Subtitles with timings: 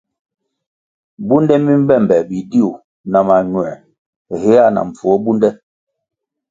[1.27, 2.69] Bunde mi mbe be bidiu
[3.11, 3.71] na mañuē
[4.41, 5.49] héa na mpfuo bunde.